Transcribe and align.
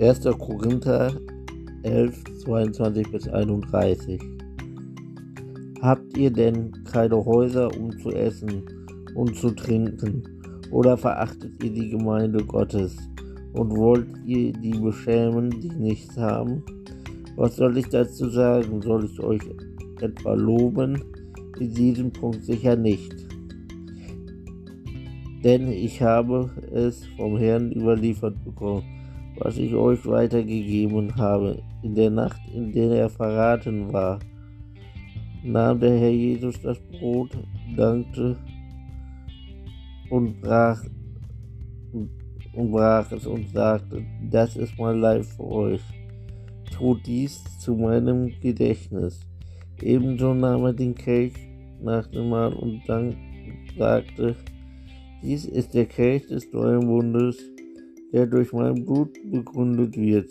1. 0.00 0.24
Korinther 0.38 1.12
11, 1.82 2.24
22 2.44 3.12
bis 3.12 3.28
31. 3.28 4.18
Habt 5.82 6.16
ihr 6.16 6.30
denn 6.30 6.72
keine 6.90 7.22
Häuser, 7.22 7.68
um 7.78 7.90
zu 7.98 8.08
essen 8.08 8.62
und 9.14 9.36
zu 9.36 9.50
trinken? 9.50 10.22
Oder 10.70 10.96
verachtet 10.96 11.62
ihr 11.62 11.70
die 11.70 11.90
Gemeinde 11.90 12.42
Gottes 12.42 12.96
und 13.52 13.76
wollt 13.76 14.08
ihr 14.24 14.54
die 14.54 14.78
beschämen, 14.78 15.50
die 15.50 15.68
nichts 15.68 16.16
haben? 16.16 16.62
Was 17.36 17.56
soll 17.56 17.76
ich 17.76 17.90
dazu 17.90 18.30
sagen? 18.30 18.80
Soll 18.80 19.04
ich 19.04 19.20
euch 19.20 19.42
etwa 20.00 20.32
loben? 20.32 20.98
In 21.58 21.74
diesem 21.74 22.10
Punkt 22.10 22.42
sicher 22.42 22.74
nicht. 22.74 23.14
Denn 25.44 25.70
ich 25.70 26.00
habe 26.00 26.48
es 26.72 27.04
vom 27.18 27.36
Herrn 27.36 27.70
überliefert 27.72 28.42
bekommen, 28.42 28.82
was 29.40 29.56
ich 29.56 29.74
euch 29.74 30.06
weitergegeben 30.06 31.16
habe. 31.16 31.62
In 31.82 31.94
der 31.94 32.10
Nacht, 32.10 32.40
in 32.54 32.72
der 32.72 32.90
er 32.92 33.08
verraten 33.08 33.92
war, 33.92 34.20
nahm 35.42 35.80
der 35.80 35.98
Herr 35.98 36.10
Jesus 36.10 36.60
das 36.60 36.78
Brot, 36.90 37.36
dankte 37.76 38.36
und 40.10 40.40
brach, 40.40 40.82
und 42.52 42.70
brach 42.70 43.10
es 43.12 43.26
und 43.26 43.48
sagte, 43.48 44.04
das 44.30 44.56
ist 44.56 44.78
mein 44.78 45.00
Leib 45.00 45.24
für 45.24 45.44
euch. 45.44 45.82
Tut 46.76 47.06
dies 47.06 47.42
zu 47.58 47.74
meinem 47.74 48.30
Gedächtnis. 48.40 49.20
Ebenso 49.80 50.34
nahm 50.34 50.64
er 50.64 50.74
den 50.74 50.94
Kelch 50.94 51.34
nach 51.82 52.06
dem 52.08 52.28
Mahl 52.28 52.52
und 52.52 52.82
dann 52.86 53.16
sagte, 53.78 54.36
dies 55.22 55.46
ist 55.46 55.72
der 55.72 55.86
Kelch 55.86 56.26
des 56.26 56.52
neuen 56.52 56.86
Bundes, 56.86 57.38
der 58.12 58.26
durch 58.26 58.52
mein 58.52 58.84
Blut 58.84 59.12
begründet 59.30 59.96
wird. 59.96 60.30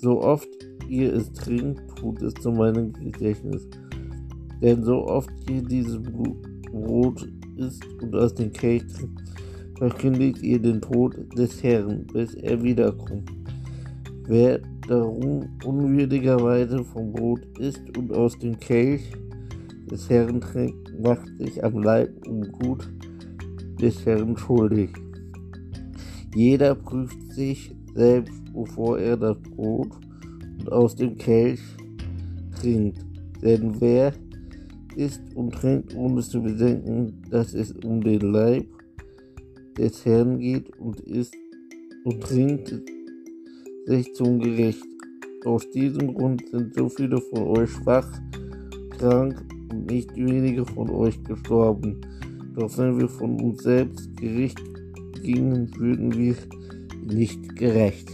So 0.00 0.20
oft 0.22 0.48
ihr 0.88 1.12
es 1.14 1.32
trinkt, 1.32 1.82
tut 1.96 2.20
es 2.22 2.34
zu 2.34 2.50
meinem 2.50 2.92
Gedächtnis. 2.92 3.68
Denn 4.62 4.82
so 4.82 5.06
oft 5.06 5.30
ihr 5.50 5.62
dieses 5.62 6.00
Brot 6.00 7.28
isst 7.56 7.84
und 8.02 8.14
aus 8.14 8.34
dem 8.34 8.52
Kelch 8.52 8.86
trinkt, 8.86 9.22
verkündigt 9.78 10.42
ihr 10.42 10.58
den 10.58 10.80
Tod 10.80 11.16
des 11.36 11.62
Herrn, 11.62 12.06
bis 12.12 12.34
er 12.34 12.62
wiederkommt. 12.62 13.30
Wer 14.26 14.60
darum 14.88 15.48
unwürdigerweise 15.64 16.84
vom 16.84 17.12
Brot 17.12 17.40
isst 17.58 17.82
und 17.98 18.12
aus 18.12 18.38
dem 18.38 18.58
Kelch 18.58 19.12
des 19.90 20.08
Herrn 20.08 20.40
trinkt, 20.40 20.98
macht 21.02 21.28
sich 21.38 21.62
am 21.62 21.82
Leib 21.82 22.10
und 22.26 22.52
Gut 22.52 22.88
des 23.80 24.04
Herrn 24.06 24.36
schuldig. 24.36 24.90
Jeder 26.34 26.74
prüft 26.74 27.32
sich 27.32 27.74
selbst, 27.94 28.42
bevor 28.52 28.98
er 28.98 29.16
das 29.16 29.36
Brot 29.40 29.90
und 30.58 30.72
aus 30.72 30.96
dem 30.96 31.16
Kelch 31.16 31.60
trinkt. 32.60 32.98
Denn 33.40 33.80
wer 33.80 34.12
isst 34.96 35.22
und 35.34 35.52
trinkt, 35.54 35.94
ohne 35.96 36.22
zu 36.22 36.42
bedenken, 36.42 37.22
dass 37.30 37.54
es 37.54 37.72
um 37.84 38.00
den 38.00 38.20
Leib 38.32 38.66
des 39.78 40.04
Herrn 40.04 40.38
geht 40.38 40.76
und 40.78 41.00
isst 41.00 41.36
und 42.04 42.20
trinkt 42.20 42.74
sich 43.86 44.14
zum 44.14 44.40
Gericht. 44.40 44.84
Aus 45.44 45.68
diesem 45.70 46.14
Grund 46.14 46.42
sind 46.50 46.74
so 46.74 46.88
viele 46.88 47.20
von 47.20 47.42
euch 47.58 47.70
schwach, 47.70 48.10
krank 48.98 49.44
und 49.70 49.90
nicht 49.90 50.14
wenige 50.16 50.64
von 50.64 50.90
euch 50.90 51.22
gestorben. 51.22 52.00
Doch 52.56 52.76
wenn 52.78 52.98
wir 52.98 53.08
von 53.08 53.40
uns 53.40 53.62
selbst 53.62 54.16
Gericht 54.16 54.73
gingen, 55.24 55.74
würden 55.76 56.16
wir 56.16 56.36
nicht 57.04 57.56
gerecht. 57.56 58.08